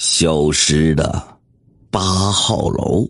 [0.00, 1.22] 消失的
[1.90, 3.06] 八号楼。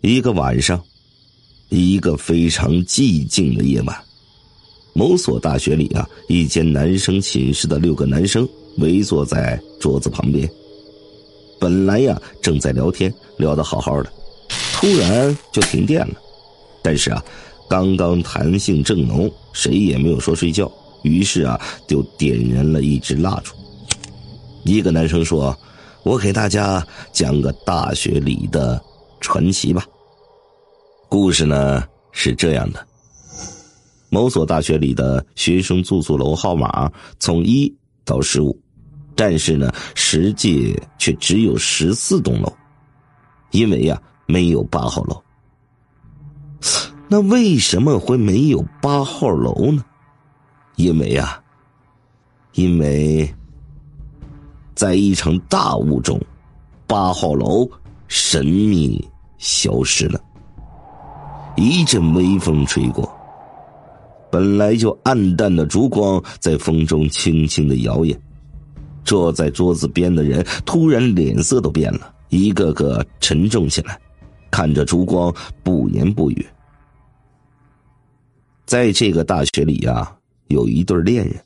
[0.00, 0.82] 一个晚上，
[1.68, 3.94] 一个非常寂静的夜晚，
[4.94, 8.48] 某所大学里啊，一间男生寝室的六个男生
[8.78, 10.50] 围坐在桌子旁边。
[11.60, 14.10] 本来呀，正在聊天，聊得好好的，
[14.72, 16.14] 突然就停电了。
[16.82, 17.22] 但是啊，
[17.68, 20.72] 刚刚谈兴正浓，谁也没有说睡觉，
[21.02, 23.52] 于是啊，就点燃了一支蜡烛。
[24.64, 25.54] 一个男生说
[26.04, 28.82] ：“我给大家讲个大学里的
[29.20, 29.84] 传奇吧。
[31.06, 32.86] 故事呢是这样的：
[34.08, 37.72] 某所大学里的学生住宿楼号码从一
[38.06, 38.58] 到十五，
[39.14, 42.50] 但是呢，实际却只有十四栋楼，
[43.50, 45.22] 因为呀，没有八号楼。
[47.06, 49.84] 那为什么会没有八号楼呢？
[50.76, 51.38] 因为呀，
[52.54, 53.32] 因为。”
[54.74, 56.20] 在一场大雾中，
[56.86, 57.68] 八号楼
[58.08, 59.02] 神秘
[59.38, 60.20] 消失了。
[61.56, 63.08] 一阵微风吹过，
[64.30, 68.16] 本来就暗淡的烛光在风中轻轻的摇曳。
[69.04, 74.00] 坐在桌子边的人突然脸色都变了，一个个沉重起来，
[74.50, 76.46] 看着烛光不言不语。
[78.66, 80.10] 在这个大学里呀，
[80.48, 81.36] 有一对恋人。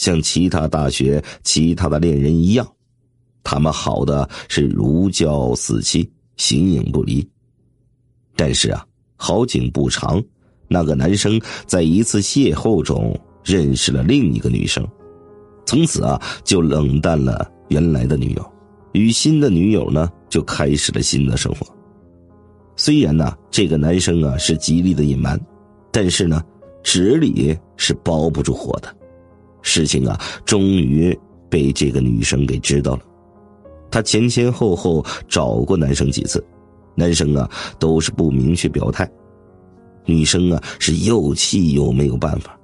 [0.00, 2.66] 像其他大学其他的恋人一样，
[3.44, 7.28] 他们好的是如胶似漆，形影不离。
[8.34, 8.82] 但是啊，
[9.16, 10.18] 好景不长，
[10.68, 14.88] 那个男生在一次邂逅中认识了另一个女生，
[15.66, 18.52] 从此啊就冷淡了原来的女友，
[18.92, 21.66] 与新的女友呢就开始了新的生活。
[22.74, 25.38] 虽然呢这个男生啊是极力的隐瞒，
[25.92, 26.42] 但是呢
[26.82, 28.96] 纸里是包不住火的。
[29.62, 31.16] 事情啊，终于
[31.48, 33.02] 被这个女生给知道了。
[33.90, 36.44] 她前前后后找过男生几次，
[36.94, 39.10] 男生啊都是不明确表态。
[40.06, 42.56] 女生啊是又气又没有办法。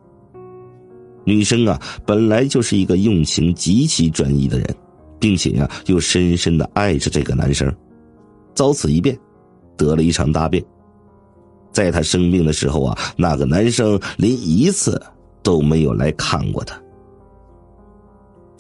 [1.25, 4.77] 女生啊本来就是一个用情极其专一的人，
[5.19, 7.73] 并且呀又深深的爱着这个男生，
[8.55, 9.19] 遭此一变，
[9.77, 10.65] 得了一场大病。
[11.73, 15.01] 在她生病的时候啊，那个男生连一次
[15.43, 16.81] 都没有来看过她。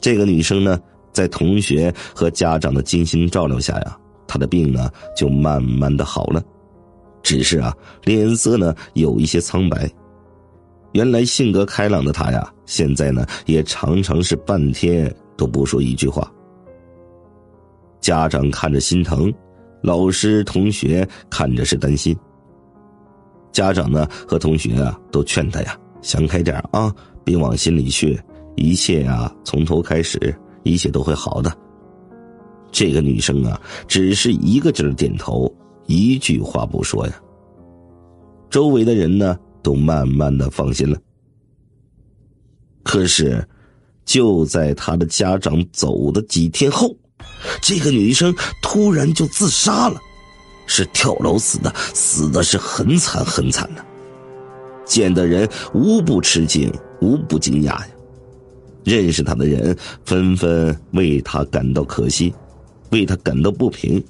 [0.06, 0.80] 这个女生呢，
[1.12, 6.40] 在同学和家长的精心照料下呀，她的病呢就慢慢的好了，
[7.24, 7.74] 只是啊，
[8.04, 9.90] 脸色呢有一些苍白。
[10.92, 16.32] 原来性格开朗的她呀，现在呢也常常是半天都不说一句话。
[18.00, 19.34] 家长看着心疼，
[19.82, 22.16] 老师同学看着是担心。
[23.50, 28.16] 家长呢和同学啊都劝她呀，想开点啊，别往心里去。
[28.56, 30.34] 一切啊，从头开始，
[30.64, 31.56] 一切都会好的。
[32.72, 35.50] 这个女生啊，只是一个劲儿点头，
[35.86, 37.14] 一句话不说呀。
[38.50, 40.98] 周围的人呢，都慢慢的放心了。
[42.82, 43.46] 可是，
[44.04, 46.94] 就在他的家长走的几天后，
[47.60, 50.00] 这个女生突然就自杀了，
[50.66, 53.84] 是跳楼死的，死的是很惨很惨的。
[54.84, 57.88] 见的人无不吃惊，无不惊讶呀。
[58.86, 62.32] 认识他的人纷纷为他感到可惜，
[62.90, 64.02] 为他感到不平。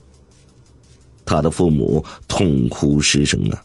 [1.25, 3.65] 他的父母痛哭失声啊。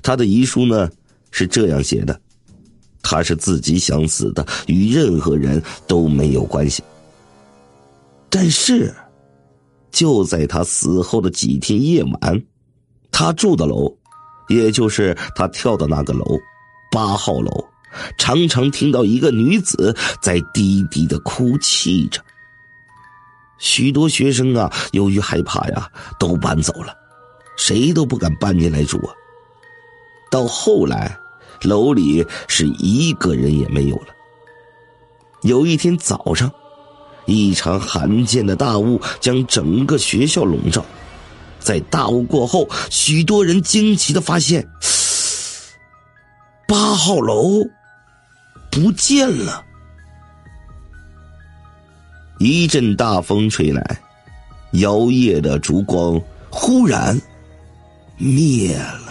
[0.00, 0.88] 他的遗书呢
[1.32, 2.20] 是这样写的：
[3.02, 6.80] 他是自己想死的，与任何人都没有关系。
[8.28, 8.94] 但是，
[9.90, 12.42] 就在他死后的几天夜晚，
[13.10, 13.92] 他住的楼，
[14.48, 16.24] 也就是他跳的那个楼，
[16.92, 17.64] 八号楼。
[18.16, 22.20] 常常听到一个女子在低低的哭泣着。
[23.58, 25.86] 许多学生啊，由于害怕呀，
[26.18, 26.94] 都搬走了，
[27.56, 29.12] 谁都不敢搬进来住啊。
[30.30, 31.14] 到后来，
[31.62, 34.06] 楼里是一个人也没有了。
[35.42, 36.50] 有一天早上，
[37.26, 40.84] 一场罕见的大雾将整个学校笼罩。
[41.58, 44.66] 在大雾过后，许多人惊奇的发现，
[46.66, 47.62] 八号楼。
[48.70, 49.64] 不见了！
[52.38, 54.00] 一阵大风吹来，
[54.72, 57.20] 摇曳的烛光忽然
[58.16, 59.09] 灭了。